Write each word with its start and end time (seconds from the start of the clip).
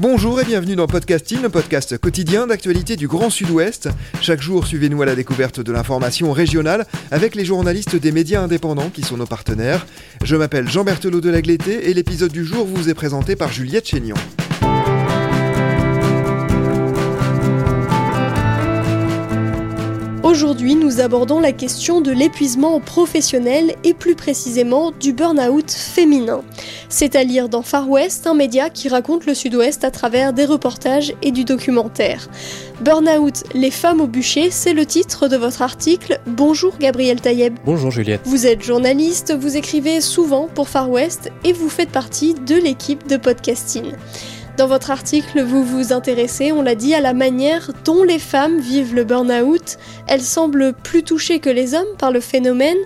Bonjour 0.00 0.40
et 0.40 0.44
bienvenue 0.44 0.76
dans 0.76 0.86
Podcasting, 0.86 1.42
le 1.42 1.48
podcast 1.48 1.98
quotidien 1.98 2.46
d'actualité 2.46 2.94
du 2.94 3.08
Grand 3.08 3.30
Sud-Ouest. 3.30 3.88
Chaque 4.20 4.40
jour, 4.40 4.64
suivez-nous 4.64 5.02
à 5.02 5.06
la 5.06 5.16
découverte 5.16 5.58
de 5.58 5.72
l'information 5.72 6.30
régionale 6.30 6.86
avec 7.10 7.34
les 7.34 7.44
journalistes 7.44 7.96
des 7.96 8.12
médias 8.12 8.40
indépendants 8.40 8.90
qui 8.90 9.02
sont 9.02 9.16
nos 9.16 9.26
partenaires. 9.26 9.86
Je 10.22 10.36
m'appelle 10.36 10.68
Jean 10.68 10.84
Berthelot 10.84 11.20
de 11.20 11.30
Lagleté 11.30 11.90
et 11.90 11.94
l'épisode 11.94 12.30
du 12.30 12.44
jour 12.44 12.64
vous 12.64 12.88
est 12.88 12.94
présenté 12.94 13.34
par 13.34 13.50
Juliette 13.50 13.88
Chénion. 13.88 14.14
Aujourd'hui, 20.28 20.74
nous 20.74 21.00
abordons 21.00 21.40
la 21.40 21.52
question 21.52 22.02
de 22.02 22.10
l'épuisement 22.10 22.80
professionnel 22.80 23.74
et 23.82 23.94
plus 23.94 24.14
précisément 24.14 24.90
du 24.90 25.14
burn-out 25.14 25.70
féminin. 25.70 26.42
C'est 26.90 27.16
à 27.16 27.24
lire 27.24 27.48
dans 27.48 27.62
Far 27.62 27.88
West, 27.88 28.26
un 28.26 28.34
média 28.34 28.68
qui 28.68 28.90
raconte 28.90 29.24
le 29.24 29.32
Sud-Ouest 29.32 29.84
à 29.84 29.90
travers 29.90 30.34
des 30.34 30.44
reportages 30.44 31.14
et 31.22 31.30
du 31.30 31.44
documentaire. 31.44 32.28
Burn-out, 32.82 33.44
les 33.54 33.70
femmes 33.70 34.02
au 34.02 34.06
bûcher, 34.06 34.50
c'est 34.50 34.74
le 34.74 34.84
titre 34.84 35.28
de 35.28 35.36
votre 35.38 35.62
article. 35.62 36.20
Bonjour 36.26 36.76
Gabriel 36.76 37.22
Taïeb. 37.22 37.56
Bonjour 37.64 37.90
Juliette. 37.90 38.20
Vous 38.24 38.46
êtes 38.46 38.62
journaliste, 38.62 39.34
vous 39.34 39.56
écrivez 39.56 40.02
souvent 40.02 40.46
pour 40.54 40.68
Far 40.68 40.90
West 40.90 41.32
et 41.42 41.54
vous 41.54 41.70
faites 41.70 41.90
partie 41.90 42.34
de 42.34 42.54
l'équipe 42.54 43.08
de 43.08 43.16
podcasting. 43.16 43.92
Dans 44.58 44.66
votre 44.66 44.90
article, 44.90 45.40
vous 45.40 45.62
vous 45.62 45.92
intéressez, 45.92 46.50
on 46.50 46.62
l'a 46.62 46.74
dit, 46.74 46.92
à 46.92 47.00
la 47.00 47.14
manière 47.14 47.70
dont 47.84 48.02
les 48.02 48.18
femmes 48.18 48.58
vivent 48.58 48.92
le 48.92 49.04
burn-out. 49.04 49.78
Elles 50.08 50.20
semblent 50.20 50.72
plus 50.72 51.04
touchées 51.04 51.38
que 51.38 51.48
les 51.48 51.74
hommes 51.74 51.96
par 51.96 52.10
le 52.10 52.18
phénomène. 52.18 52.76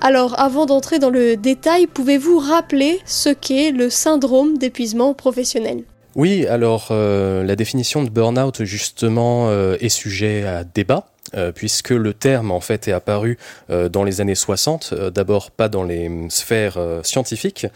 Alors, 0.00 0.40
avant 0.40 0.66
d'entrer 0.66 0.98
dans 0.98 1.10
le 1.10 1.36
détail, 1.36 1.86
pouvez-vous 1.86 2.40
rappeler 2.40 2.98
ce 3.04 3.28
qu'est 3.28 3.70
le 3.70 3.88
syndrome 3.88 4.58
d'épuisement 4.58 5.14
professionnel? 5.14 5.84
Oui, 6.16 6.44
alors 6.48 6.88
euh, 6.90 7.44
la 7.44 7.54
définition 7.54 8.02
de 8.02 8.10
burn-out, 8.10 8.64
justement, 8.64 9.48
euh, 9.48 9.76
est 9.78 9.90
sujet 9.90 10.42
à 10.44 10.64
débat. 10.64 11.06
Euh, 11.34 11.50
puisque 11.50 11.90
le 11.90 12.12
terme 12.12 12.50
en 12.50 12.60
fait 12.60 12.88
est 12.88 12.92
apparu 12.92 13.38
dans 13.68 14.04
les 14.04 14.20
années 14.20 14.34
60, 14.34 14.90
euh, 14.92 15.10
d'abord 15.10 15.50
pas 15.50 15.70
dans 15.70 15.82
les 15.82 16.10
sphères 16.28 16.78
scientifiques, 17.04 17.66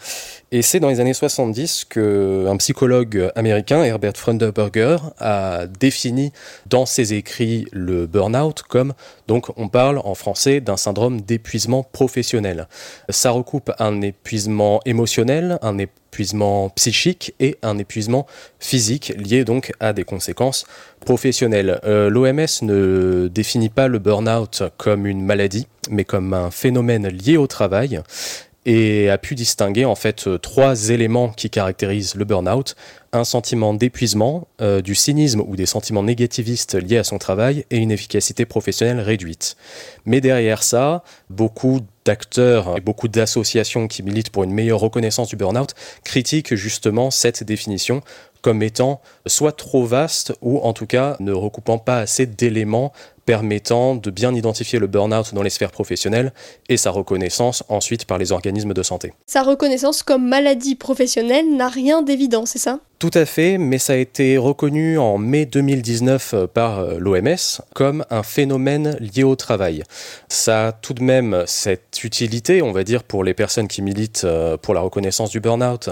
et 0.51 0.61
c'est 0.61 0.79
dans 0.79 0.87
les 0.87 1.01
années 1.01 1.13
70 1.13 1.85
que 1.89 2.45
un 2.47 2.55
psychologue 2.55 3.31
américain, 3.35 3.83
Herbert 3.83 4.15
Frunderberger, 4.15 4.97
a 5.19 5.65
défini 5.67 6.31
dans 6.67 6.85
ses 6.85 7.13
écrits 7.13 7.67
le 7.73 8.07
burn-out 8.07 8.61
comme 8.61 8.93
donc 9.27 9.47
on 9.57 9.67
parle 9.67 9.97
en 9.97 10.15
français 10.15 10.61
d'un 10.61 10.77
syndrome 10.77 11.19
d'épuisement 11.19 11.83
professionnel. 11.83 12.69
Ça 13.09 13.31
recoupe 13.31 13.73
un 13.79 14.01
épuisement 14.01 14.79
émotionnel, 14.85 15.59
un 15.61 15.77
épuisement 15.77 16.69
psychique 16.69 17.35
et 17.41 17.57
un 17.61 17.77
épuisement 17.77 18.25
physique 18.59 19.13
lié 19.17 19.43
donc 19.43 19.73
à 19.81 19.91
des 19.91 20.05
conséquences 20.05 20.65
professionnelles. 21.01 21.79
L'OMS 21.83 22.61
ne 22.61 23.27
définit 23.27 23.69
pas 23.69 23.89
le 23.89 23.99
burn-out 23.99 24.63
comme 24.77 25.05
une 25.05 25.25
maladie, 25.25 25.67
mais 25.89 26.05
comme 26.05 26.33
un 26.33 26.51
phénomène 26.51 27.07
lié 27.09 27.35
au 27.35 27.47
travail 27.47 28.01
et 28.67 29.09
a 29.09 29.17
pu 29.17 29.33
distinguer 29.33 29.85
en 29.85 29.95
fait 29.95 30.29
trois 30.41 30.89
éléments 30.89 31.29
qui 31.29 31.49
caractérisent 31.49 32.15
le 32.15 32.25
burn-out 32.25 32.75
un 33.13 33.23
sentiment 33.23 33.73
d'épuisement, 33.73 34.49
euh, 34.61 34.81
du 34.81 34.93
cynisme 34.93 35.39
ou 35.39 35.55
des 35.55 35.65
sentiments 35.65 36.03
négativistes 36.03 36.75
liés 36.75 36.97
à 36.97 37.05
son 37.05 37.17
travail 37.17 37.65
et 37.71 37.77
une 37.77 37.91
efficacité 37.91 38.45
professionnelle 38.45 38.99
réduite. 38.99 39.55
Mais 40.05 40.19
derrière 40.19 40.63
ça, 40.63 41.05
beaucoup 41.29 41.79
d'acteurs 42.03 42.77
et 42.77 42.81
beaucoup 42.81 43.07
d'associations 43.07 43.87
qui 43.87 44.03
militent 44.03 44.31
pour 44.31 44.43
une 44.43 44.51
meilleure 44.51 44.81
reconnaissance 44.81 45.29
du 45.29 45.37
burn-out 45.37 45.73
critiquent 46.03 46.53
justement 46.53 47.09
cette 47.09 47.43
définition 47.43 48.01
comme 48.41 48.63
étant 48.63 49.01
soit 49.25 49.51
trop 49.51 49.85
vaste 49.85 50.33
ou 50.41 50.59
en 50.59 50.73
tout 50.73 50.85
cas 50.85 51.15
ne 51.19 51.31
recoupant 51.31 51.77
pas 51.77 51.99
assez 51.99 52.25
d'éléments 52.25 52.93
permettant 53.27 53.95
de 53.95 54.09
bien 54.09 54.33
identifier 54.33 54.79
le 54.79 54.87
burn-out 54.87 55.33
dans 55.33 55.43
les 55.43 55.49
sphères 55.49 55.71
professionnelles 55.71 56.31
et 56.69 56.77
sa 56.77 56.91
reconnaissance 56.91 57.61
ensuite 57.67 58.05
par 58.05 58.17
les 58.17 58.31
organismes 58.31 58.73
de 58.73 58.81
santé. 58.81 59.13
Sa 59.27 59.43
reconnaissance 59.43 60.01
comme 60.01 60.27
maladie 60.27 60.75
professionnelle 60.75 61.53
n'a 61.55 61.67
rien 61.67 62.01
d'évident, 62.01 62.45
c'est 62.45 62.57
ça? 62.57 62.79
Tout 62.99 63.11
à 63.13 63.25
fait, 63.25 63.59
mais 63.59 63.77
ça 63.77 63.93
a 63.93 63.97
été 63.97 64.37
reconnu 64.37 64.97
en 64.97 65.19
mai 65.19 65.45
2019 65.45 66.33
euh, 66.33 66.47
par 66.47 66.79
euh, 66.79 66.97
l'OMS 66.97 67.61
comme 67.75 68.03
un 68.09 68.23
phénomène 68.23 68.97
lié 68.99 69.23
au 69.23 69.35
travail. 69.35 69.83
Ça 70.29 70.69
a 70.69 70.71
tout 70.71 70.95
de 70.95 71.03
même 71.03 71.43
cette 71.45 72.03
utilité, 72.03 72.63
on 72.63 72.71
va 72.71 72.83
dire, 72.83 73.03
pour 73.03 73.23
les 73.23 73.35
personnes 73.35 73.67
qui 73.67 73.83
militent 73.83 74.23
euh, 74.23 74.57
pour 74.57 74.73
la 74.73 74.81
reconnaissance 74.81 75.29
du 75.29 75.39
burn-out, 75.39 75.89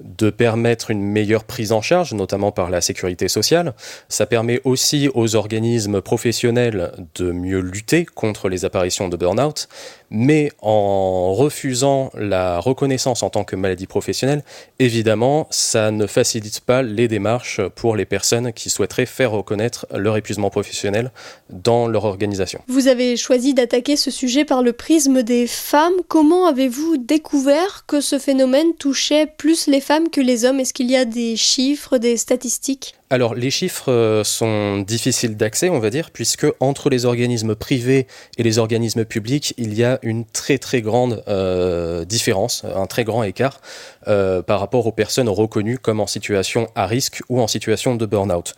de 0.00 0.30
permettre 0.30 0.90
une 0.90 1.02
meilleure 1.02 1.44
prise 1.44 1.72
en 1.72 1.82
charge, 1.86 2.12
notamment 2.12 2.52
par 2.52 2.68
la 2.70 2.80
sécurité 2.80 3.28
sociale. 3.28 3.74
Ça 4.08 4.26
permet 4.26 4.60
aussi 4.64 5.08
aux 5.14 5.36
organismes 5.36 6.00
professionnels 6.00 6.92
de 7.14 7.32
mieux 7.32 7.60
lutter 7.60 8.04
contre 8.04 8.48
les 8.48 8.64
apparitions 8.64 9.08
de 9.08 9.16
burn-out, 9.16 9.68
mais 10.10 10.52
en 10.60 11.32
refusant 11.34 12.10
la 12.14 12.58
reconnaissance 12.58 13.22
en 13.22 13.30
tant 13.30 13.44
que 13.44 13.56
maladie 13.56 13.86
professionnelle, 13.86 14.42
évidemment, 14.78 15.46
ça 15.50 15.90
ne 15.90 16.06
facilite 16.06 16.60
pas 16.60 16.82
les 16.82 17.08
démarches 17.08 17.60
pour 17.74 17.96
les 17.96 18.04
personnes 18.04 18.52
qui 18.52 18.70
souhaiteraient 18.70 19.06
faire 19.06 19.32
reconnaître 19.32 19.86
leur 19.94 20.16
épuisement 20.16 20.50
professionnel 20.50 21.10
dans 21.50 21.88
leur 21.88 22.04
organisation. 22.04 22.60
Vous 22.68 22.88
avez 22.88 23.16
choisi 23.16 23.54
d'attaquer 23.54 23.96
ce 23.96 24.10
sujet 24.10 24.44
par 24.44 24.62
le 24.62 24.72
prisme 24.72 25.22
des 25.22 25.46
femmes. 25.46 25.94
Comment 26.08 26.46
avez-vous 26.46 26.96
découvert 26.96 27.84
que 27.86 28.00
ce 28.00 28.18
phénomène 28.18 28.74
touchait 28.78 29.26
plus 29.26 29.66
les 29.66 29.80
femmes 29.80 30.10
que 30.10 30.20
les 30.20 30.44
hommes? 30.44 30.60
Est-ce 30.60 30.74
qu'il 30.74 30.90
y 30.90 30.96
a 30.96 31.04
des 31.04 31.36
chiffres, 31.36 31.75
des 31.98 32.16
statistiques? 32.16 32.94
Alors 33.10 33.34
les 33.34 33.50
chiffres 33.50 33.92
euh, 33.92 34.24
sont 34.24 34.78
difficiles 34.78 35.36
d'accès, 35.36 35.68
on 35.68 35.78
va 35.78 35.90
dire, 35.90 36.10
puisque 36.10 36.46
entre 36.60 36.90
les 36.90 37.04
organismes 37.04 37.54
privés 37.54 38.06
et 38.38 38.42
les 38.42 38.58
organismes 38.58 39.04
publics, 39.04 39.54
il 39.56 39.74
y 39.74 39.84
a 39.84 39.98
une 40.02 40.24
très 40.24 40.58
très 40.58 40.82
grande 40.82 41.22
euh, 41.28 42.04
différence, 42.04 42.64
un 42.64 42.86
très 42.86 43.04
grand 43.04 43.22
écart 43.22 43.60
euh, 44.08 44.42
par 44.42 44.60
rapport 44.60 44.86
aux 44.86 44.92
personnes 44.92 45.28
reconnues 45.28 45.78
comme 45.78 46.00
en 46.00 46.06
situation 46.06 46.68
à 46.74 46.86
risque 46.86 47.22
ou 47.28 47.40
en 47.40 47.46
situation 47.46 47.94
de 47.94 48.06
burn-out. 48.06 48.54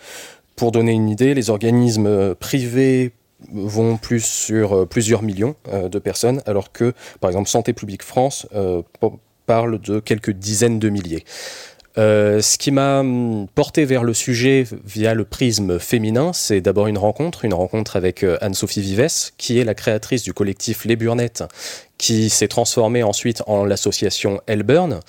Pour 0.56 0.72
donner 0.72 0.92
une 0.92 1.08
idée, 1.08 1.34
les 1.34 1.50
organismes 1.50 2.34
privés 2.34 3.12
vont 3.52 3.96
plus 3.96 4.24
sur 4.24 4.88
plusieurs 4.88 5.22
millions 5.22 5.54
de 5.72 5.98
personnes, 6.00 6.42
alors 6.46 6.72
que, 6.72 6.92
par 7.20 7.30
exemple, 7.30 7.48
Santé 7.48 7.72
publique 7.72 8.02
France 8.02 8.48
parle 9.46 9.80
de 9.80 10.00
quelques 10.00 10.32
dizaines 10.32 10.80
de 10.80 10.88
milliers. 10.88 11.24
Euh, 11.98 12.40
ce 12.40 12.58
qui 12.58 12.70
m'a 12.70 13.00
hum, 13.00 13.48
porté 13.54 13.84
vers 13.84 14.04
le 14.04 14.14
sujet 14.14 14.64
via 14.84 15.14
le 15.14 15.24
prisme 15.24 15.80
féminin, 15.80 16.32
c'est 16.32 16.60
d'abord 16.60 16.86
une 16.86 16.98
rencontre, 16.98 17.44
une 17.44 17.54
rencontre 17.54 17.96
avec 17.96 18.22
euh, 18.22 18.38
Anne-Sophie 18.40 18.82
Vives, 18.82 19.32
qui 19.36 19.58
est 19.58 19.64
la 19.64 19.74
créatrice 19.74 20.22
du 20.22 20.32
collectif 20.32 20.84
Les 20.84 20.94
Burnettes, 20.94 21.42
qui 21.98 22.30
s'est 22.30 22.48
transformée 22.48 23.02
ensuite 23.02 23.42
en 23.46 23.64
l'association 23.64 24.40
Elburn 24.46 25.00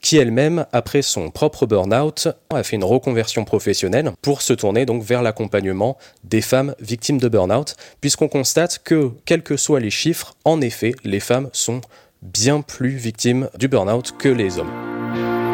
qui 0.00 0.16
elle-même, 0.16 0.64
après 0.72 1.02
son 1.02 1.30
propre 1.30 1.66
burn-out, 1.66 2.28
a 2.50 2.62
fait 2.62 2.76
une 2.76 2.84
reconversion 2.84 3.44
professionnelle 3.44 4.12
pour 4.22 4.42
se 4.42 4.52
tourner 4.52 4.86
donc 4.86 5.02
vers 5.02 5.22
l'accompagnement 5.22 5.98
des 6.22 6.40
femmes 6.40 6.76
victimes 6.78 7.18
de 7.18 7.28
burn-out, 7.28 7.74
puisqu'on 8.00 8.28
constate 8.28 8.80
que, 8.84 9.10
quels 9.24 9.42
que 9.42 9.56
soient 9.56 9.80
les 9.80 9.90
chiffres, 9.90 10.36
en 10.44 10.60
effet, 10.60 10.94
les 11.02 11.18
femmes 11.18 11.50
sont 11.52 11.80
bien 12.22 12.60
plus 12.60 12.96
victimes 12.96 13.48
du 13.58 13.66
burn-out 13.66 14.14
que 14.16 14.28
les 14.28 14.58
hommes. 14.58 14.97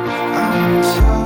I'm 0.07 0.83
tired. 0.83 1.24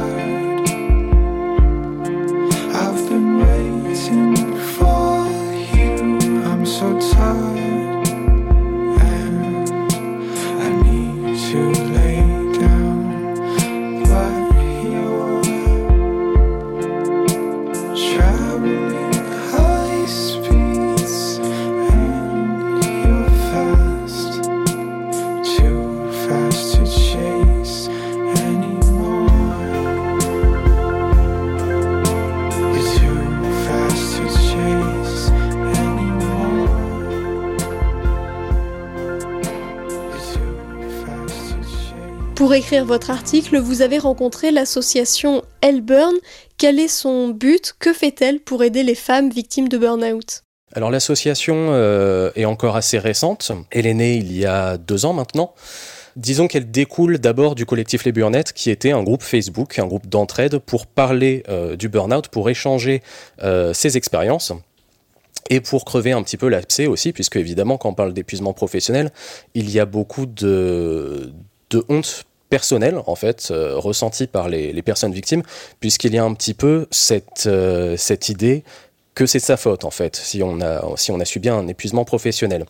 Pour 42.48 42.54
écrire 42.54 42.86
votre 42.86 43.10
article, 43.10 43.58
vous 43.58 43.82
avez 43.82 43.98
rencontré 43.98 44.50
l'association 44.50 45.42
Hellburn. 45.60 46.14
Quel 46.56 46.80
est 46.80 46.88
son 46.88 47.28
but? 47.28 47.74
Que 47.78 47.92
fait-elle 47.92 48.40
pour 48.40 48.64
aider 48.64 48.82
les 48.82 48.94
femmes 48.94 49.28
victimes 49.28 49.68
de 49.68 49.76
burn-out? 49.76 50.44
Alors 50.72 50.90
l'association 50.90 51.56
euh, 51.72 52.30
est 52.36 52.46
encore 52.46 52.76
assez 52.76 52.98
récente. 52.98 53.52
Elle 53.70 53.86
est 53.86 53.92
née 53.92 54.14
il 54.14 54.34
y 54.34 54.46
a 54.46 54.78
deux 54.78 55.04
ans 55.04 55.12
maintenant. 55.12 55.52
Disons 56.16 56.48
qu'elle 56.48 56.70
découle 56.70 57.18
d'abord 57.18 57.54
du 57.54 57.66
collectif 57.66 58.06
Les 58.06 58.12
Burnettes, 58.12 58.54
qui 58.54 58.70
était 58.70 58.92
un 58.92 59.02
groupe 59.02 59.22
Facebook, 59.22 59.78
un 59.78 59.86
groupe 59.86 60.06
d'entraide 60.06 60.56
pour 60.56 60.86
parler 60.86 61.42
euh, 61.50 61.76
du 61.76 61.90
burn-out, 61.90 62.28
pour 62.28 62.48
échanger 62.48 63.02
euh, 63.42 63.74
ses 63.74 63.98
expériences 63.98 64.54
et 65.50 65.60
pour 65.60 65.84
crever 65.84 66.12
un 66.12 66.22
petit 66.22 66.38
peu 66.38 66.48
l'abcès 66.48 66.86
aussi, 66.86 67.12
puisque 67.12 67.36
évidemment, 67.36 67.76
quand 67.76 67.90
on 67.90 67.94
parle 67.94 68.14
d'épuisement 68.14 68.54
professionnel, 68.54 69.10
il 69.52 69.70
y 69.70 69.78
a 69.78 69.84
beaucoup 69.84 70.24
de, 70.24 71.34
de 71.68 71.84
honte 71.90 72.24
personnelle, 72.48 73.00
en 73.06 73.14
fait, 73.14 73.52
ressentie 73.52 74.26
par 74.26 74.48
les, 74.48 74.82
personnes 74.82 75.12
victimes, 75.12 75.42
puisqu'il 75.80 76.14
y 76.14 76.18
a 76.18 76.24
un 76.24 76.34
petit 76.34 76.54
peu 76.54 76.86
cette, 76.90 77.48
cette 77.96 78.28
idée 78.28 78.64
que 79.18 79.26
c'est 79.26 79.40
sa 79.40 79.56
faute 79.56 79.84
en 79.84 79.90
fait 79.90 80.14
si 80.14 80.44
on 80.44 80.60
a 80.60 80.80
si 80.96 81.10
on 81.10 81.18
a 81.18 81.24
subi 81.24 81.48
un 81.48 81.66
épuisement 81.66 82.04
professionnel. 82.04 82.64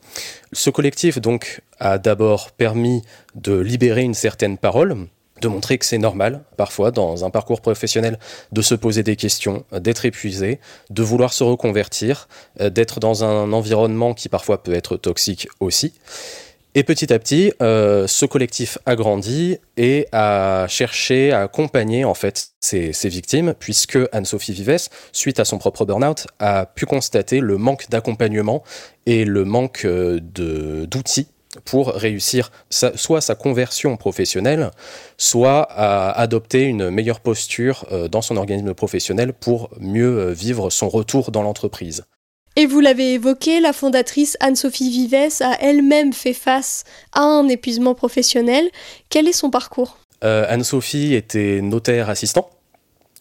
Ce 0.54 0.70
collectif 0.70 1.20
donc 1.20 1.60
a 1.78 1.98
d'abord 1.98 2.52
permis 2.52 3.02
de 3.34 3.58
libérer 3.58 4.00
une 4.00 4.14
certaine 4.14 4.56
parole, 4.56 4.96
de 5.42 5.48
montrer 5.48 5.76
que 5.76 5.84
c'est 5.84 5.98
normal 5.98 6.40
parfois 6.56 6.90
dans 6.90 7.26
un 7.26 7.28
parcours 7.28 7.60
professionnel 7.60 8.18
de 8.50 8.62
se 8.62 8.74
poser 8.74 9.02
des 9.02 9.14
questions, 9.14 9.64
d'être 9.72 10.06
épuisé, 10.06 10.58
de 10.88 11.02
vouloir 11.02 11.34
se 11.34 11.44
reconvertir, 11.44 12.28
euh, 12.60 12.70
d'être 12.70 12.98
dans 12.98 13.24
un 13.24 13.52
environnement 13.52 14.14
qui 14.14 14.30
parfois 14.30 14.62
peut 14.62 14.72
être 14.74 14.96
toxique 14.96 15.48
aussi. 15.60 15.92
Et 16.74 16.84
petit 16.84 17.12
à 17.12 17.18
petit, 17.18 17.52
euh, 17.62 18.06
ce 18.06 18.26
collectif 18.26 18.78
a 18.84 18.94
grandi 18.94 19.56
et 19.78 20.06
a 20.12 20.66
cherché 20.68 21.32
à 21.32 21.42
accompagner 21.42 22.04
en 22.04 22.14
fait 22.14 22.50
ces, 22.60 22.92
victimes, 23.04 23.54
puisque 23.58 23.98
Anne-Sophie 24.12 24.52
Vives, 24.52 24.88
suite 25.12 25.40
à 25.40 25.44
son 25.46 25.58
propre 25.58 25.86
burn-out, 25.86 26.26
a 26.38 26.66
pu 26.66 26.84
constater 26.84 27.40
le 27.40 27.56
manque 27.56 27.88
d'accompagnement 27.88 28.62
et 29.06 29.24
le 29.24 29.44
manque 29.44 29.86
euh, 29.86 30.20
d'outils 30.20 31.28
pour 31.64 31.88
réussir 31.88 32.52
soit 32.68 33.22
sa 33.22 33.34
conversion 33.34 33.96
professionnelle, 33.96 34.70
soit 35.16 35.62
à 35.70 36.10
adopter 36.10 36.64
une 36.64 36.90
meilleure 36.90 37.20
posture 37.20 37.86
euh, 37.90 38.08
dans 38.08 38.20
son 38.20 38.36
organisme 38.36 38.74
professionnel 38.74 39.32
pour 39.32 39.70
mieux 39.80 40.30
vivre 40.32 40.68
son 40.68 40.90
retour 40.90 41.30
dans 41.30 41.42
l'entreprise. 41.42 42.04
Et 42.58 42.66
vous 42.66 42.80
l'avez 42.80 43.12
évoqué, 43.12 43.60
la 43.60 43.72
fondatrice 43.72 44.36
Anne-Sophie 44.40 44.90
Vives 44.90 45.42
a 45.42 45.56
elle-même 45.60 46.12
fait 46.12 46.32
face 46.32 46.82
à 47.12 47.20
un 47.20 47.46
épuisement 47.46 47.94
professionnel. 47.94 48.68
Quel 49.10 49.28
est 49.28 49.32
son 49.32 49.48
parcours? 49.48 49.96
Euh, 50.24 50.44
Anne-Sophie 50.48 51.14
était 51.14 51.60
notaire 51.62 52.10
assistant 52.10 52.50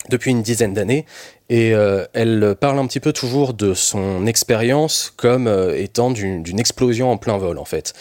depuis 0.10 0.32
une 0.32 0.42
dizaine 0.42 0.74
d'années 0.74 1.06
et 1.50 1.76
euh, 1.76 2.06
elle 2.14 2.56
parle 2.60 2.80
un 2.80 2.88
petit 2.88 3.00
peu 3.00 3.14
toujours 3.14 3.54
de 3.54 3.76
son 3.76 4.26
expérience 4.26 5.14
comme 5.16 5.46
euh, 5.46 5.78
étant 5.78 6.10
d'une 6.10 6.60
explosion 6.60 7.12
en 7.12 7.18
plein 7.18 7.38
vol 7.38 7.60
en 7.60 7.66
fait. 7.66 7.94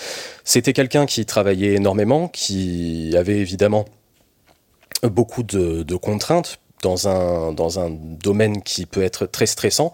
C'était 0.42 0.72
quelqu'un 0.72 1.04
qui 1.04 1.26
travaillait 1.26 1.74
énormément, 1.74 2.28
qui 2.28 3.14
avait 3.14 3.36
évidemment 3.36 3.84
beaucoup 5.02 5.42
de, 5.42 5.82
de 5.82 5.96
contraintes 5.96 6.60
dans 6.82 7.08
un, 7.08 7.52
dans 7.52 7.78
un 7.78 7.90
domaine 7.90 8.62
qui 8.62 8.86
peut 8.86 9.02
être 9.02 9.26
très 9.26 9.46
stressant 9.46 9.92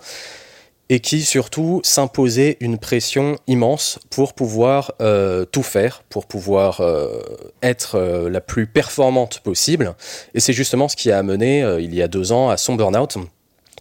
et 0.93 1.01
qui 1.01 1.23
surtout 1.23 1.81
s'imposait 1.85 2.59
une 2.61 2.77
pression 2.77 3.39
immense 3.47 3.99
pour 4.11 4.35
pouvoir 4.35 4.93
euh, 5.01 5.47
tout 5.47 5.63
faire, 5.63 6.03
pour 6.11 6.27
pouvoir 6.27 6.83
euh, 6.83 7.19
être 7.63 7.95
euh, 7.95 8.29
la 8.29 8.43
plus 8.43 8.67
performante 8.67 9.41
possible. 9.41 9.95
Et 10.35 10.41
c'est 10.41 10.53
justement 10.53 10.89
ce 10.89 10.97
qui 10.97 11.11
a 11.11 11.17
amené, 11.17 11.61
il 11.81 11.95
y 11.95 12.03
a 12.03 12.09
deux 12.09 12.31
ans, 12.31 12.51
à 12.51 12.59
son 12.59 12.75
burn-out. 12.75 13.17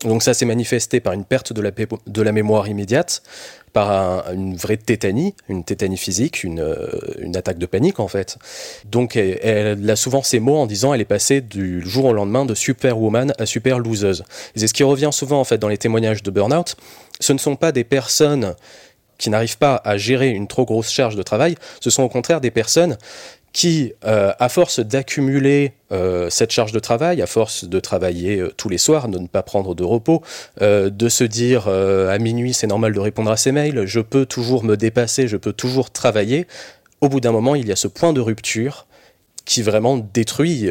Donc 0.06 0.24
ça 0.24 0.34
s'est 0.34 0.46
manifesté 0.46 1.02
par 1.02 1.12
une 1.12 1.26
perte 1.26 1.52
de 1.52 1.62
la, 1.62 1.72
de 1.72 2.22
la 2.22 2.32
mémoire 2.32 2.70
immédiate, 2.70 3.24
par 3.74 4.32
une 4.32 4.56
vraie 4.56 4.78
tétanie, 4.78 5.34
une 5.48 5.64
tétanie 5.64 5.98
physique, 5.98 6.44
une, 6.44 6.60
euh, 6.60 6.88
une, 7.20 7.38
attaque 7.38 7.58
de 7.58 7.66
panique 7.66 8.00
en 8.00 8.08
fait. 8.08 8.38
Donc 8.86 9.16
elle, 9.16 9.90
a 9.90 9.96
souvent 9.96 10.24
ces 10.24 10.40
mots 10.40 10.58
en 10.58 10.66
disant 10.66 10.94
elle 10.94 11.02
est 11.02 11.06
passée 11.06 11.42
du 11.42 11.82
jour 11.88 12.06
au 12.06 12.14
lendemain 12.14 12.46
de 12.46 12.54
superwoman 12.54 13.34
à 13.38 13.46
super 13.46 13.80
loseuse. 13.80 14.24
C'est 14.56 14.68
ce 14.68 14.74
qui 14.74 14.84
revient 14.84 15.10
souvent 15.12 15.40
en 15.40 15.46
fait 15.46 15.58
dans 15.58 15.70
les 15.70 15.78
témoignages 15.78 16.24
de 16.24 16.32
burn-out. 16.32 16.76
Ce 17.20 17.34
ne 17.34 17.38
sont 17.38 17.56
pas 17.56 17.72
des 17.72 17.84
personnes 17.84 18.56
qui 19.18 19.30
n'arrivent 19.30 19.58
pas 19.58 19.80
à 19.86 19.98
gérer 19.98 20.30
une 20.30 20.48
trop 20.48 20.66
grosse 20.66 20.92
charge 20.92 21.16
de 21.16 21.22
travail, 21.22 21.56
ce 21.80 21.92
sont 21.92 22.02
au 22.02 22.10
contraire 22.10 22.42
des 22.42 22.50
personnes 22.50 22.98
qui, 23.54 23.94
euh, 24.06 24.32
à 24.40 24.50
force 24.50 24.80
d'accumuler 24.80 25.74
euh, 25.92 26.30
cette 26.30 26.52
charge 26.52 26.72
de 26.72 26.80
travail, 26.80 27.22
à 27.22 27.28
force 27.28 27.66
de 27.66 27.80
travailler 27.80 28.40
euh, 28.40 28.54
tous 28.56 28.70
les 28.70 28.78
soirs, 28.78 29.10
de 29.10 29.20
ne 29.20 29.28
pas 29.28 29.44
prendre 29.44 29.76
de 29.76 29.84
repos, 29.84 30.22
de 30.60 31.10
se 31.10 31.24
dire 31.24 31.68
à 31.68 32.18
minuit 32.18 32.54
c'est 32.54 32.68
normal 32.68 32.94
de 32.94 33.00
répondre 33.00 33.32
à 33.32 33.38
ses 33.38 33.52
mails, 33.52 33.86
je 33.86 34.00
peux 34.00 34.26
toujours 34.26 34.64
me 34.64 34.76
dépasser, 34.76 35.28
je 35.28 35.38
peux 35.38 35.54
toujours 35.54 35.92
travailler, 35.92 36.48
au 37.02 37.10
bout 37.10 37.20
d'un 37.20 37.32
moment 37.32 37.56
il 37.56 37.68
y 37.68 37.72
a 37.72 37.76
ce 37.76 37.88
point 37.88 38.14
de 38.14 38.22
rupture 38.22 38.88
qui 39.44 39.64
vraiment 39.64 39.98
détruit 39.98 40.70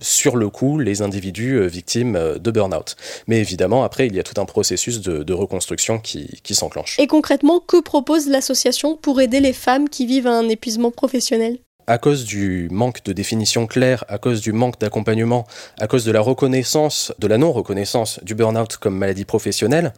sur 0.00 0.36
le 0.36 0.48
coup 0.48 0.78
les 0.78 1.02
individus 1.02 1.66
victimes 1.66 2.18
de 2.38 2.50
burn-out. 2.50 2.96
Mais 3.26 3.40
évidemment, 3.40 3.82
après, 3.82 4.06
il 4.06 4.14
y 4.14 4.20
a 4.20 4.22
tout 4.22 4.40
un 4.40 4.44
processus 4.44 5.00
de, 5.00 5.32
reconstruction 5.32 5.98
qui, 5.98 6.40
qui 6.42 6.54
s'enclenche. 6.54 6.98
Et 6.98 7.06
concrètement, 7.06 7.60
que 7.60 7.80
propose 7.80 8.28
l'association 8.28 8.96
pour 8.96 9.20
aider 9.20 9.40
les 9.40 9.52
femmes 9.52 9.88
qui 9.88 10.06
vivent 10.06 10.28
un 10.28 10.48
épuisement 10.48 10.90
professionnel? 10.90 11.58
À 11.90 11.98
cause 11.98 12.24
du 12.24 12.68
manque 12.70 13.02
de 13.02 13.12
définition 13.12 13.66
claire, 13.66 14.04
à 14.06 14.18
cause 14.18 14.40
du 14.40 14.52
manque 14.52 14.78
d'accompagnement, 14.78 15.44
à 15.80 15.88
cause 15.88 16.04
de 16.04 16.12
la 16.12 16.20
reconnaissance, 16.20 17.12
de 17.18 17.26
la 17.26 17.36
non-reconnaissance 17.36 18.20
du 18.22 18.36
burn-out 18.36 18.76
comme 18.76 18.96
maladie 18.96 19.24
professionnelle, 19.24 19.92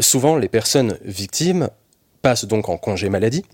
souvent 0.00 0.38
les 0.38 0.48
personnes 0.48 0.96
victimes 1.04 1.68
passent 2.22 2.46
donc 2.46 2.70
en 2.70 2.78
congé 2.78 3.10
maladie, 3.10 3.44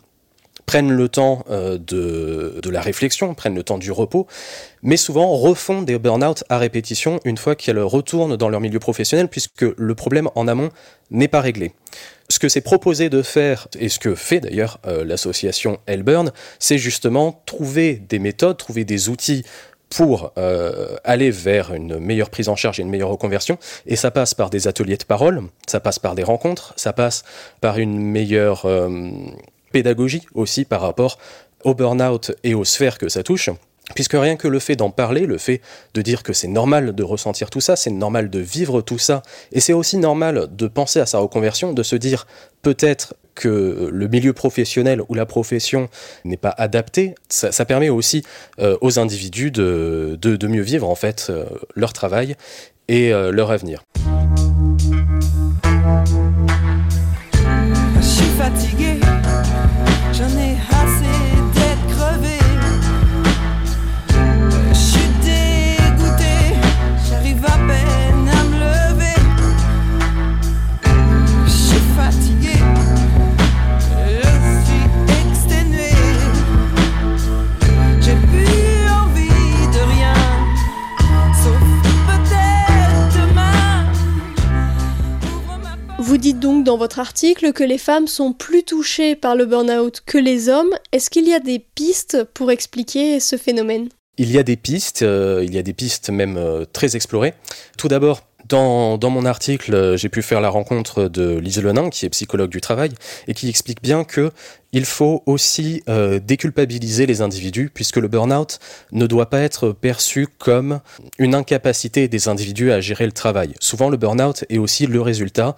prennent 0.67 0.93
le 0.93 1.09
temps 1.09 1.44
euh, 1.50 1.79
de, 1.79 2.61
de, 2.62 2.70
la 2.70 2.81
réflexion, 2.81 3.35
prennent 3.35 3.55
le 3.55 3.62
temps 3.62 3.79
du 3.79 3.91
repos, 3.91 4.26
mais 4.82 4.97
souvent 4.97 5.37
refont 5.37 5.82
des 5.82 5.99
burn-out 5.99 6.44
à 6.49 6.59
répétition 6.59 7.20
une 7.25 7.37
fois 7.37 7.55
qu'elles 7.56 7.79
retournent 7.79 8.37
dans 8.37 8.48
leur 8.48 8.60
milieu 8.60 8.79
professionnel, 8.79 9.29
puisque 9.29 9.63
le 9.77 9.94
problème 9.94 10.29
en 10.34 10.48
amont 10.48 10.70
n'est 11.10 11.29
pas 11.29 11.41
réglé. 11.41 11.72
Ce 12.29 12.39
que 12.39 12.48
c'est 12.48 12.63
proposé 12.63 13.10
de 13.10 13.22
faire, 13.22 13.69
et 13.79 13.89
ce 13.89 13.98
que 13.98 14.15
fait 14.15 14.41
d'ailleurs 14.41 14.79
euh, 14.87 15.05
l'association 15.05 15.79
Hellburn, 15.87 16.32
c'est 16.58 16.79
justement 16.79 17.43
trouver 17.46 17.94
des 17.94 18.19
méthodes, 18.19 18.56
trouver 18.56 18.84
des 18.84 19.08
outils 19.08 19.44
pour 19.91 20.32
euh, 20.39 20.96
aller 21.05 21.31
vers 21.31 21.75
une 21.75 21.98
meilleure 21.98 22.31
prise 22.31 22.48
en 22.48 22.56
charge 22.56 22.81
et 22.81 22.82
une 22.82 22.89
meilleure 22.89 23.10
reconversion. 23.10 23.58
Et 23.84 23.96
ça 23.96 24.10
passe 24.10 24.32
par 24.32 24.48
des 24.48 24.67
ateliers 24.67 24.96
de 24.96 25.05
parole, 25.05 25.43
ça 25.67 25.81
passe 25.81 25.98
par 25.98 26.15
des 26.15 26.22
rencontres, 26.22 26.72
ça 26.77 26.94
passe 26.94 27.25
par 27.60 27.79
une 27.79 27.98
meilleure 27.98 28.67
pédagogie 29.72 30.22
aussi 30.34 30.64
par 30.64 30.81
rapport 30.81 31.19
au 31.64 31.74
burn-out 31.74 32.32
et 32.44 32.55
aux 32.55 32.64
sphères 32.64 32.98
que 32.98 33.08
ça 33.08 33.22
touche. 33.22 33.50
Puisque 33.94 34.14
rien 34.14 34.36
que 34.36 34.48
le 34.48 34.58
fait 34.58 34.76
d'en 34.76 34.91
parler, 34.91 35.26
le 35.26 35.38
fait 35.38 35.60
de 35.94 36.02
dire 36.02 36.22
que 36.22 36.32
c'est 36.32 36.48
normal 36.48 36.94
de 36.94 37.02
ressentir 37.02 37.50
tout 37.50 37.60
ça, 37.60 37.76
c'est 37.76 37.91
normal 37.91 38.31
de 38.31 38.38
vivre 38.38 38.81
tout 38.81 38.98
ça, 38.98 39.22
et 39.50 39.60
c'est 39.60 39.72
aussi 39.72 39.98
normal 39.98 40.48
de 40.50 40.67
penser 40.69 41.00
à 41.00 41.06
sa 41.06 41.19
reconversion, 41.19 41.72
de 41.72 41.82
se 41.82 41.96
dire 41.96 42.26
peut-être 42.62 43.14
que 43.34 43.91
le 43.93 44.08
milieu 44.08 44.32
professionnel 44.32 45.02
ou 45.08 45.14
la 45.14 45.26
profession 45.26 45.88
n'est 46.24 46.36
pas 46.36 46.55
adapté, 46.56 47.14
ça, 47.29 47.64
permet 47.64 47.88
aussi 47.88 48.22
euh, 48.60 48.76
aux 48.81 48.98
individus 48.98 49.50
de, 49.50 50.19
mieux 50.46 50.62
vivre 50.62 50.88
en 50.88 50.94
fait 50.94 51.29
euh, 51.31 51.44
leur 51.74 51.93
travail 51.93 52.36
et 52.88 53.12
euh, 53.12 53.32
leur 53.32 53.50
avenir. 53.50 53.82
Dans 86.72 86.79
votre 86.79 87.00
article 87.00 87.52
que 87.52 87.64
les 87.64 87.76
femmes 87.76 88.06
sont 88.06 88.32
plus 88.32 88.62
touchées 88.62 89.14
par 89.14 89.36
le 89.36 89.44
burn-out 89.44 90.02
que 90.06 90.17
les 90.17 90.48
hommes. 90.48 90.70
Est-ce 90.93 91.10
qu'il 91.10 91.29
y 91.29 91.34
a 91.34 91.38
des 91.38 91.58
pistes 91.58 92.24
pour 92.32 92.50
expliquer 92.50 93.20
ce 93.20 93.36
phénomène? 93.36 93.91
Il 94.17 94.31
y 94.31 94.38
a 94.38 94.43
des 94.43 94.56
pistes, 94.56 95.02
euh, 95.02 95.44
il 95.44 95.55
y 95.55 95.58
a 95.58 95.62
des 95.62 95.74
pistes 95.74 96.08
même 96.08 96.38
euh, 96.38 96.64
très 96.64 96.96
explorées. 96.96 97.34
Tout 97.76 97.88
d'abord, 97.88 98.22
Dans, 98.48 98.96
dans, 98.96 99.10
mon 99.10 99.26
article, 99.26 99.96
j'ai 99.98 100.08
pu 100.08 100.22
faire 100.22 100.41
la 100.41 100.48
rencontre 100.48 101.08
de 101.08 101.36
Lise 101.38 101.62
Lenin, 101.62 101.91
qui 101.91 102.06
est 102.06 102.10
psychologue 102.10 102.50
du 102.50 102.62
travail, 102.62 102.93
et 103.29 103.34
qui 103.34 103.50
explique 103.50 103.82
bien 103.82 104.05
que 104.05 104.31
il 104.72 104.86
faut 104.86 105.22
aussi 105.26 105.82
euh, 105.88 106.19
déculpabiliser 106.19 107.05
les 107.05 107.20
individus, 107.20 107.70
puisque 107.72 107.98
le 107.98 108.08
burn-out 108.08 108.58
ne 108.93 109.06
doit 109.06 109.29
pas 109.29 109.41
être 109.41 109.72
perçu 109.72 110.26
comme 110.38 110.81
une 111.19 111.34
incapacité 111.34 112.08
des 112.08 112.29
individus 112.29 112.72
à 112.72 112.81
gérer 112.81 113.05
le 113.05 113.12
travail. 113.12 113.55
Souvent, 113.60 113.91
le 113.91 113.98
burn-out 113.98 114.44
est 114.48 114.58
aussi 114.58 114.86
le 114.86 115.02
résultat 115.02 115.55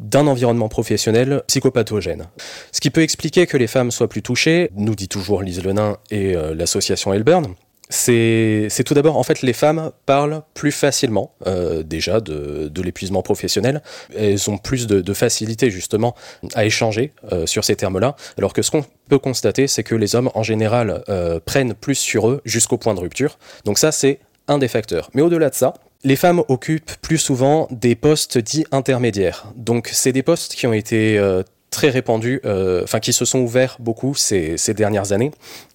d'un 0.00 0.26
environnement 0.26 0.68
professionnel 0.68 1.42
psychopathogène. 1.46 2.26
Ce 2.72 2.80
qui 2.80 2.90
peut 2.90 3.02
expliquer 3.02 3.46
que 3.46 3.56
les 3.56 3.66
femmes 3.66 3.90
soient 3.90 4.08
plus 4.08 4.22
touchées, 4.22 4.70
nous 4.74 4.94
dit 4.94 5.08
toujours 5.08 5.42
Lise 5.42 5.62
Lenin 5.62 5.98
et 6.10 6.34
euh, 6.34 6.54
l'association 6.54 7.12
Elburn, 7.12 7.54
c'est 7.92 8.68
tout 8.86 8.94
d'abord, 8.94 9.16
en 9.16 9.24
fait, 9.24 9.42
les 9.42 9.52
femmes 9.52 9.90
parlent 10.06 10.42
plus 10.54 10.70
facilement 10.70 11.34
euh, 11.48 11.82
déjà 11.82 12.20
de, 12.20 12.70
l'épuisement 12.80 13.20
professionnel. 13.22 13.82
Elles 14.16 14.48
ont 14.48 14.58
plus 14.58 14.86
de, 14.86 15.12
facilité 15.12 15.72
justement 15.72 16.14
à 16.54 16.64
échanger 16.64 17.12
euh, 17.32 17.46
sur 17.46 17.64
ces 17.64 17.74
termes-là, 17.74 18.14
alors 18.38 18.52
que 18.52 18.62
ce 18.62 18.70
qu'on 18.70 18.84
peut 19.08 19.18
constater, 19.18 19.66
c'est 19.66 19.82
que 19.82 19.96
les 19.96 20.14
hommes 20.14 20.30
en 20.34 20.44
général 20.44 21.02
prennent 21.44 21.74
plus 21.74 21.96
sur 21.96 22.30
eux 22.30 22.40
jusqu'au 22.44 22.78
point 22.78 22.94
de 22.94 23.00
rupture. 23.00 23.38
Donc 23.64 23.76
ça, 23.76 23.90
c'est 23.90 24.20
un 24.46 24.58
des 24.58 24.68
facteurs. 24.68 25.10
Mais 25.14 25.22
au-delà 25.22 25.50
de 25.50 25.54
ça, 25.56 25.74
les 26.02 26.16
femmes 26.16 26.42
occupent 26.48 26.92
plus 27.02 27.18
souvent 27.18 27.68
des 27.70 27.94
postes 27.94 28.38
dits 28.38 28.64
intermédiaires. 28.72 29.46
Donc 29.56 29.90
c'est 29.92 30.12
des 30.12 30.22
postes 30.22 30.54
qui 30.54 30.66
ont 30.66 30.72
été 30.72 31.18
euh, 31.18 31.42
très 31.70 31.90
répandus, 31.90 32.40
euh, 32.44 32.82
enfin 32.84 33.00
qui 33.00 33.12
se 33.12 33.24
sont 33.24 33.40
ouverts 33.40 33.76
beaucoup 33.80 34.14
ces, 34.14 34.56
dernières 34.74 35.12
années, 35.12 35.30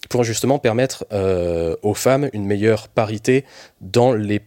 pour 0.10 0.24
justement 0.24 0.60
permettre 0.60 1.06
euh, 1.12 1.76
aux 1.84 1.94
femmes 1.94 2.30
une 2.34 2.46
meilleure 2.46 2.88
parité 2.88 3.46
dans 3.82 4.14
les 4.14 4.42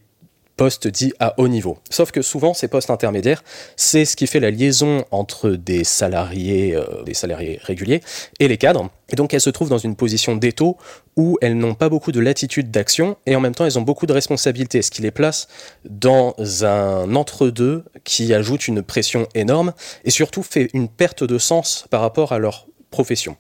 postes 0.59 0.89
dits 0.89 1.15
à 1.21 1.35
haut 1.39 1.49
niveau. 1.49 1.79
Sauf 1.89 2.11
que 2.11 2.21
souvent, 2.21 2.53
ces 2.53 2.69
postes 2.69 2.91
intermédiaires, 2.91 3.43
c'est 3.77 4.05
ce 4.05 4.17
qui 4.17 4.27
fait 4.27 4.41
la 4.41 4.51
liaison 4.51 5.05
entre 5.11 5.51
des 5.51 5.85
salariés, 5.85 6.75
euh, 6.75 7.03
des 7.07 7.15
salariés 7.15 7.59
réguliers 7.63 8.03
et 8.41 8.49
les 8.49 8.59
cadres. 8.59 8.91
Et 9.09 9.17
donc, 9.17 9.33
elles 9.33 9.41
se 9.41 9.49
trouvent 9.49 9.71
dans 9.71 9.79
une 9.79 9.97
position 9.97 10.37
d'étau 10.37 10.77
où 11.17 11.39
elles 11.41 11.57
n'ont 11.57 11.75
pas 11.75 11.89
beaucoup 11.89 12.13
de 12.13 12.21
latitude 12.21 12.71
d'action 12.71 13.17
et 13.25 13.37
en 13.37 13.41
même 13.41 13.55
temps, 13.55 13.65
elles 13.65 13.79
ont 13.79 13.83
beaucoup 13.83 14.07
de 14.07 14.13
responsabilités, 14.13 14.83
ce 14.83 14.91
qui 14.91 15.01
les 15.01 15.13
place 15.13 15.49
dans 15.89 16.35
un 16.63 17.15
entre-deux 17.15 17.85
qui 18.05 18.35
ajoute 18.35 18.69
une 18.69 18.83
pression 18.83 19.27
énorme 19.35 19.73
et 20.05 20.11
surtout 20.11 20.43
fait 20.43 20.69
une 20.75 20.89
perte 20.89 21.25
de 21.25 21.39
sens 21.39 21.87
par 21.89 22.01
rapport 22.01 22.33
à 22.33 22.39
leur 22.39 22.67
profession. 22.91 23.37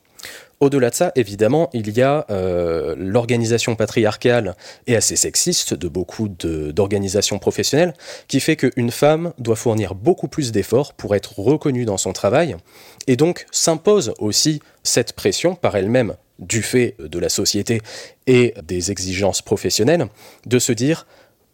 Au-delà 0.61 0.91
de 0.91 0.95
ça, 0.95 1.13
évidemment, 1.15 1.71
il 1.73 1.97
y 1.97 2.03
a 2.03 2.27
euh, 2.31 2.97
l'organisation 2.99 3.77
patriarcale 3.77 4.57
et 4.89 4.97
assez 4.97 5.15
sexiste 5.15 5.75
de 5.75 5.87
beaucoup 5.87 6.29
d'organisations 6.29 7.39
professionnelles 7.39 7.95
qui 8.27 8.41
fait 8.41 8.57
qu'une 8.57 8.91
femme 8.91 9.33
doit 9.39 9.55
fournir 9.55 9.95
beaucoup 9.95 10.27
plus 10.27 10.51
d'efforts 10.51 10.95
pour 10.95 11.15
être 11.15 11.39
reconnue 11.39 11.85
dans 11.85 11.97
son 11.97 12.13
travail 12.13 12.57
et 13.07 13.17
donc 13.17 13.47
s'impose 13.53 14.15
aussi 14.19 14.61
cette 14.83 15.13
pression 15.13 15.55
par 15.55 15.77
elle-même 15.77 16.15
du 16.39 16.63
fait 16.63 16.97
de 16.99 17.19
la 17.19 17.29
société 17.29 17.81
et 18.27 18.55
des 18.63 18.91
exigences 18.91 19.43
professionnelles 19.43 20.07
de 20.47 20.59
se 20.59 20.73
dire 20.73 21.07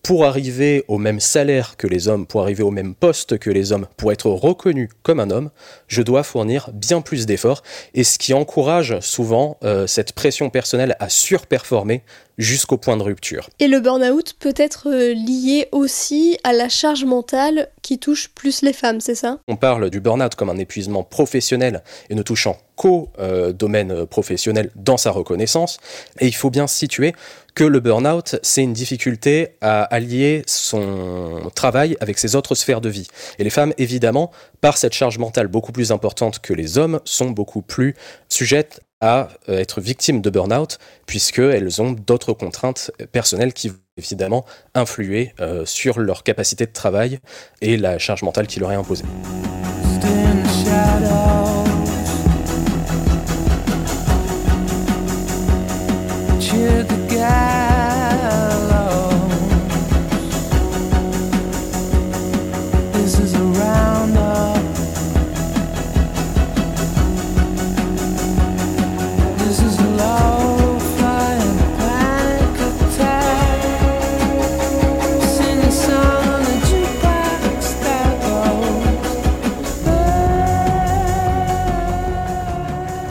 pour 0.05 0.27
arriver 0.27 0.85
au 0.87 0.99
même 0.99 1.19
salaire 1.19 1.79
que 1.79 1.87
les 1.87 2.09
hommes, 2.09 2.27
pour 2.27 2.43
arriver 2.43 2.63
au 2.63 2.71
même 2.71 2.95
poste 2.95 3.39
que 3.39 3.49
les 3.49 3.73
hommes, 3.73 3.87
pour 3.97 4.13
être 4.13 4.29
reconnu 4.29 4.91
comme 5.03 5.19
un 5.19 5.31
homme, 5.31 5.51
je 5.89 6.03
dois 6.03 6.23
fournir 6.23 6.69
bien 6.75 7.01
plus 7.01 7.25
d'efforts, 7.25 7.63
et 7.95 8.05
ce 8.05 8.19
qui 8.19 8.35
encourage 8.35 9.01
souvent 9.01 9.57
euh, 9.65 9.87
cette 9.87 10.13
pression 10.13 10.51
personnelle 10.51 10.95
à 11.01 11.09
surperformer 11.09 12.03
jusqu'au 12.37 12.77
point 12.77 12.97
de 12.99 13.03
rupture. 13.03 13.49
Et 13.61 13.69
le 13.69 13.81
burn-out 13.81 14.35
peut 14.39 14.55
être 14.57 14.89
euh, 14.91 15.15
lié 15.15 15.69
aussi 15.73 16.37
à 16.45 16.53
la 16.53 16.69
charge 16.69 17.05
mentale 17.05 17.69
qui 17.81 17.99
touche 17.99 18.29
plus 18.29 18.61
les 18.61 18.73
femmes, 18.75 19.01
c'est 19.01 19.15
ça? 19.15 19.39
On 19.49 19.57
parle 19.57 19.89
du 19.89 20.01
burn-out 20.01 20.35
comme 20.35 20.51
un 20.51 20.59
épuisement 20.59 21.03
professionnel 21.03 21.83
et 22.11 22.15
ne 22.15 22.23
touchant 22.23 22.59
qu'au 22.77 23.09
euh, 23.21 23.53
domaine 23.53 24.05
professionnel 24.05 24.71
dans 24.75 24.97
sa 24.97 25.13
reconnaissance, 25.13 25.79
et 26.21 26.27
il 26.27 26.35
faut 26.35 26.51
bien 26.51 26.67
situer 26.67 27.15
que 27.55 27.65
le 27.65 27.81
burn-out, 27.81 28.37
c'est 28.43 28.63
une 28.63 28.73
difficulté 28.73 29.57
à 29.61 29.83
allier 29.85 30.43
son 30.47 31.51
travail 31.55 31.97
avec 32.01 32.19
ses 32.19 32.37
autres 32.37 32.55
sphères 32.55 32.81
de 32.81 32.89
vie. 32.89 33.07
Et 33.39 33.45
les 33.45 33.51
femmes, 33.51 33.73
évidemment, 33.79 34.31
par 34.61 34.77
cette 34.77 34.93
charge 34.93 35.19
mentale 35.19 35.49
beaucoup 35.49 35.73
plus 35.73 35.93
importante 35.93 36.41
que 36.41 36.53
les 36.53 36.79
hommes, 36.79 37.01
sont 37.05 37.31
beaucoup 37.31 37.63
plus 37.63 37.95
sujettes 38.29 38.81
à 39.01 39.29
euh, 39.49 39.59
être 39.59 39.81
victimes 39.81 40.21
de 40.21 40.31
burn-out, 40.31 40.79
puisqu'elles 41.07 41.83
ont 41.83 41.93
d'autres 41.93 42.33
contraintes 42.33 42.91
personnelles 43.13 43.53
qui 43.53 43.69
vont 43.69 43.77
évidemment 43.97 44.45
influer 44.75 45.35
euh, 45.41 45.65
sur 45.67 45.99
leur 46.01 46.23
capacité 46.23 46.67
de 46.67 46.73
travail 46.73 47.21
et 47.61 47.77
la 47.77 47.99
charge 47.99 48.23
mentale 48.23 48.47
qui 48.47 48.61
leur 48.61 48.73
est 48.73 48.77
imposée. 48.77 49.05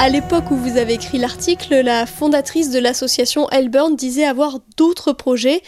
À 0.03 0.09
l'époque 0.09 0.51
où 0.51 0.57
vous 0.57 0.75
avez 0.75 0.95
écrit 0.95 1.17
l'article, 1.17 1.75
la 1.75 2.05
fondatrice 2.05 2.71
de 2.71 2.77
l'association 2.77 3.49
Elburn 3.51 3.95
disait 3.95 4.25
avoir 4.25 4.59
d'autres 4.75 5.13
projets. 5.13 5.61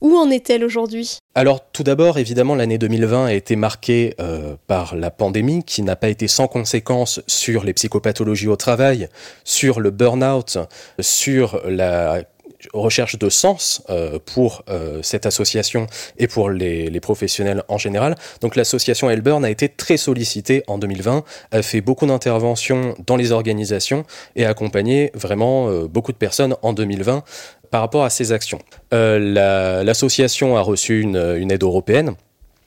Où 0.00 0.16
en 0.16 0.30
est-elle 0.30 0.64
aujourd'hui? 0.64 1.18
Alors 1.34 1.68
tout 1.72 1.82
d'abord, 1.82 2.16
évidemment, 2.16 2.54
l'année 2.54 2.78
2020 2.78 3.24
a 3.24 3.32
été 3.32 3.56
marquée 3.56 4.14
euh, 4.20 4.54
par 4.68 4.94
la 4.94 5.10
pandémie 5.10 5.64
qui 5.64 5.82
n'a 5.82 5.96
pas 5.96 6.08
été 6.08 6.28
sans 6.28 6.46
conséquence 6.46 7.20
sur 7.26 7.64
les 7.64 7.74
psychopathologies 7.74 8.46
au 8.46 8.54
travail, 8.54 9.08
sur 9.42 9.80
le 9.80 9.90
burn-out, 9.90 10.58
sur 11.00 11.60
la 11.66 12.22
recherche 12.72 13.18
de 13.18 13.28
sens 13.28 13.82
euh, 13.90 14.18
pour 14.24 14.64
euh, 14.68 15.00
cette 15.02 15.26
association 15.26 15.86
et 16.18 16.26
pour 16.26 16.50
les, 16.50 17.00
professionnels 17.00 17.62
en 17.68 17.78
général. 17.78 18.14
Donc 18.42 18.56
l'association 18.56 19.08
Elburn 19.08 19.42
a 19.44 19.50
été 19.50 19.68
très 19.68 19.96
sollicitée 19.96 20.62
en 20.66 20.76
2020, 20.76 21.24
a 21.50 21.62
fait 21.62 21.80
beaucoup 21.80 22.06
d'interventions 22.06 22.94
dans 23.06 23.16
les 23.16 23.32
organisations 23.32 24.04
et 24.36 24.44
a 24.44 24.50
accompagné 24.50 25.10
vraiment 25.14 25.68
euh, 25.68 25.88
beaucoup 25.88 26.12
de 26.12 26.18
personnes 26.18 26.56
en 26.62 26.74
2020 26.74 27.24
par 27.70 27.80
rapport 27.80 28.04
à 28.04 28.10
ces 28.10 28.32
actions. 28.32 28.58
L'association 28.92 30.54
la, 30.54 30.60
a 30.60 30.62
reçu 30.62 31.00
une, 31.00 31.16
aide 31.50 31.62
européenne 31.62 32.14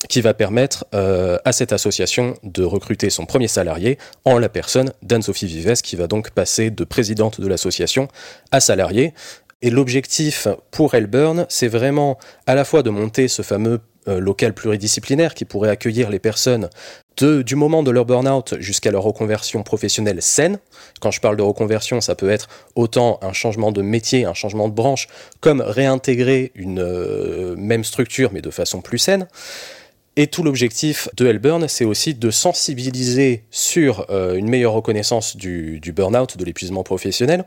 qui 0.10 0.22
va 0.22 0.34
permettre 0.34 0.86
à 0.94 1.52
cette 1.52 1.74
association 1.74 2.36
de 2.44 2.64
recruter 2.64 3.10
son 3.10 3.26
premier 3.26 3.48
salarié 3.48 3.98
en 4.26 4.38
la 4.38 4.50
personne 4.50 4.94
d'Anne-Sophie 5.02 5.48
Vives, 5.48 5.82
qui 5.82 5.96
va 5.96 6.08
donc 6.08 6.32
passer 6.32 6.72
de 6.72 6.84
présidente 6.84 7.42
de 7.42 7.48
l'association 7.48 8.08
à 8.52 8.60
salarié. 8.60 9.14
Et 9.64 9.70
l'objectif 9.70 10.50
pour 10.72 10.94
Elburn, 10.94 11.46
c'est 11.48 11.70
vraiment 11.70 12.20
à 12.48 12.54
la 12.54 12.66
fois 12.66 12.84
de 12.84 12.90
monter 12.90 13.30
ce 13.30 13.44
fameux 13.44 13.80
euh, 14.10 14.20
local 14.20 14.54
pluridisciplinaire 14.54 15.34
qui 15.34 15.46
pourrait 15.46 15.70
accueillir 15.70 16.10
les 16.10 16.20
personnes 16.20 16.70
du 17.22 17.56
moment 17.56 17.84
de 17.84 17.92
leur 17.92 18.06
burn-out 18.06 18.56
jusqu'à 18.60 18.92
leur 18.92 19.04
reconversion 19.04 19.64
professionnelle 19.64 20.22
saine. 20.22 20.60
Quand 21.00 21.12
je 21.12 21.22
parle 21.22 21.38
de 21.38 21.44
reconversion, 21.44 22.02
ça 22.02 22.14
peut 22.14 22.30
être 22.30 22.50
autant 22.76 23.20
un 23.22 23.32
changement 23.32 23.72
de 23.72 23.82
métier, 23.82 24.26
un 24.26 24.34
changement 24.34 24.68
de 24.68 24.74
branche, 24.74 25.08
comme 25.40 25.62
réintégrer 25.62 26.52
une 26.56 26.82
euh, 26.82 27.56
même 27.56 27.86
structure 27.86 28.32
mais 28.34 28.42
de 28.42 28.50
façon 28.50 28.82
plus 28.82 28.98
saine. 28.98 29.28
Et 30.16 30.28
tout 30.28 30.44
l'objectif 30.44 31.08
de 31.16 31.26
Hellburn, 31.26 31.68
c'est 31.68 31.86
aussi 31.86 32.14
de 32.14 32.30
sensibiliser 32.30 33.46
sur 33.50 34.06
euh, 34.10 34.36
une 34.36 34.50
meilleure 34.50 34.74
reconnaissance 34.74 35.38
du, 35.38 35.80
du 35.80 35.92
burn-out, 35.92 36.38
de 36.38 36.46
l'épuisement 36.46 36.84
professionnel, 36.84 37.46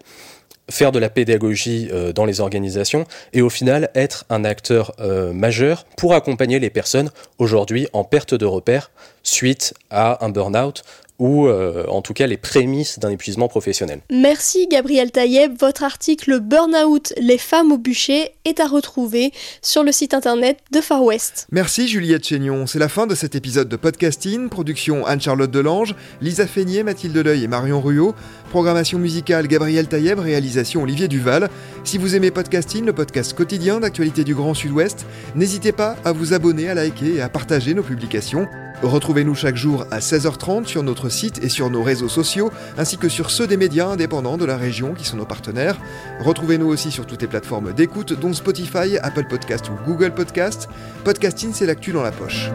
faire 0.70 0.92
de 0.92 0.99
la 0.99 1.08
pédagogie 1.08 1.88
euh, 1.92 2.12
dans 2.12 2.25
les 2.25 2.40
organisations 2.40 3.06
et 3.32 3.42
au 3.42 3.50
final 3.50 3.90
être 3.94 4.25
un 4.30 4.44
acteur 4.44 4.92
euh, 5.00 5.32
majeur 5.32 5.85
pour 5.96 6.14
accompagner 6.14 6.58
les 6.58 6.70
personnes 6.70 7.11
aujourd'hui 7.38 7.88
en 7.92 8.04
perte 8.04 8.35
de 8.35 8.46
repères 8.46 8.90
suite 9.23 9.75
à 9.90 10.25
un 10.25 10.28
burn-out 10.28 10.82
ou 11.18 11.49
en 11.49 12.02
tout 12.02 12.12
cas 12.12 12.26
les 12.26 12.37
prémices 12.37 12.99
d'un 12.99 13.11
épuisement 13.11 13.49
professionnel. 13.49 14.00
Merci 14.11 14.66
Gabriel 14.68 15.11
Taïeb. 15.11 15.54
Votre 15.58 15.85
article 15.85 16.40
Burnout, 16.40 17.12
les 17.18 17.38
femmes 17.38 17.73
au 17.73 17.78
bûcher 17.78 18.32
est 18.44 18.61
à 18.61 18.66
retrouver 18.66 19.32
sur 19.62 19.82
le 19.82 19.92
site 19.92 20.14
internet 20.14 20.58
de 20.73 20.80
Far 20.80 21.02
West. 21.02 21.46
Merci 21.50 21.88
Juliette 21.88 22.26
Chénion. 22.26 22.66
C'est 22.66 22.78
la 22.78 22.88
fin 22.88 23.06
de 23.06 23.14
cet 23.14 23.35
épisode 23.35 23.68
de 23.68 23.76
podcasting. 23.76 24.49
Production 24.49 25.06
Anne-Charlotte 25.06 25.50
Delange, 25.50 25.94
Lisa 26.20 26.46
Feignet, 26.46 26.82
Mathilde 26.82 27.16
Leuil 27.16 27.44
et 27.44 27.49
Marion 27.49 27.80
Ruot. 27.80 28.14
Programmation 28.50 28.99
musicale 28.99 29.49
Gabriel 29.49 29.87
Taïeb, 29.88 30.18
réalisation 30.18 30.82
Olivier 30.82 31.08
Duval. 31.08 31.49
Si 31.85 31.99
vous 31.99 32.14
aimez 32.14 32.30
podcasting, 32.30 32.85
le 32.85 32.92
podcast 32.92 33.35
quotidien 33.35 33.80
d'actualité 33.80 34.25
du 34.25 34.35
Grand 34.35 34.54
Sud-Ouest, 34.54 35.06
n'hésitez 35.35 35.73
pas 35.73 35.96
à 36.04 36.12
vous 36.12 36.32
abonner, 36.32 36.68
à 36.68 36.75
liker 36.75 37.16
et 37.16 37.20
à 37.20 37.28
partager 37.28 37.75
nos 37.75 37.82
publications. 37.82 38.46
Retrouvez-nous 38.83 39.35
chaque 39.35 39.56
jour 39.56 39.87
à 39.90 40.00
16h30 40.00 40.66
sur 40.66 40.83
notre 40.83 41.09
site 41.09 41.42
et 41.42 41.49
sur 41.49 41.71
nos 41.71 41.83
réseaux 41.83 42.09
sociaux, 42.09 42.50
ainsi 42.76 42.99
que 42.99 43.09
sur 43.09 43.30
ceux 43.30 43.47
des 43.47 43.56
médias 43.56 43.87
indépendants 43.87 44.37
de 44.37 44.45
la 44.45 44.56
région 44.56 44.92
qui 44.95 45.04
sont 45.04 45.16
nos 45.16 45.25
partenaires. 45.25 45.78
Retrouvez-nous 46.21 46.66
aussi 46.66 46.90
sur 46.90 47.06
toutes 47.06 47.23
les 47.23 47.28
plateformes 47.28 47.73
d'écoute, 47.73 48.12
dont 48.12 48.35
Spotify, 48.35 48.99
Apple 49.02 49.26
Podcast 49.28 49.71
ou 49.71 49.85
Google 49.87 50.12
Podcast. 50.12 50.68
Podcasting, 51.04 51.52
c'est 51.54 51.66
l'actu 51.66 51.92
dans 51.92 52.02
la 52.02 52.12
poche. 52.12 52.50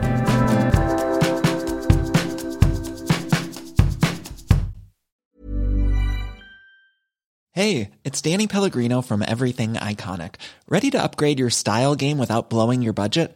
Hey, 7.53 7.89
it's 8.05 8.21
Danny 8.21 8.47
Pellegrino 8.47 9.01
from 9.01 9.23
Everything 9.27 9.73
Iconic. 9.73 10.35
Ready 10.69 10.89
to 10.91 11.03
upgrade 11.03 11.37
your 11.37 11.49
style 11.49 11.95
game 11.95 12.17
without 12.17 12.49
blowing 12.49 12.81
your 12.81 12.93
budget? 12.93 13.35